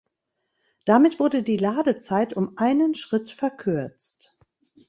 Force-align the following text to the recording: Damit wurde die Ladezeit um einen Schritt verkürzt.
Damit 0.87 1.19
wurde 1.19 1.43
die 1.43 1.57
Ladezeit 1.57 2.33
um 2.35 2.57
einen 2.57 2.95
Schritt 2.95 3.29
verkürzt. 3.29 4.35